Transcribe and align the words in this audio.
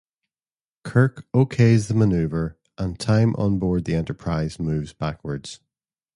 Kirk 0.83 1.27
okays 1.31 1.87
the 1.87 1.93
maneuver, 1.93 2.57
and 2.75 2.99
time 2.99 3.35
on 3.35 3.59
board 3.59 3.85
the 3.85 3.93
"Enterprise" 3.93 4.59
moves 4.59 4.93
backwards. 4.93 5.59